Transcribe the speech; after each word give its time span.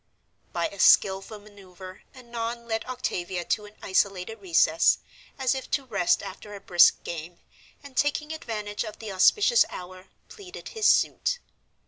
By 0.51 0.65
a 0.69 0.79
skillful 0.79 1.37
maneuver 1.37 2.01
Annon 2.15 2.67
led 2.67 2.85
Octavia 2.85 3.45
to 3.45 3.65
an 3.65 3.75
isolated 3.83 4.41
recess, 4.41 4.97
as 5.37 5.53
if 5.53 5.69
to 5.69 5.85
rest 5.85 6.23
after 6.23 6.55
a 6.55 6.59
brisk 6.59 7.03
game, 7.03 7.37
and, 7.83 7.95
taking 7.95 8.31
advantage 8.33 8.83
of 8.83 8.97
the 8.97 9.11
auspicious 9.11 9.63
hour, 9.69 10.07
pleaded 10.27 10.69
his 10.69 10.87
suit. 10.87 11.37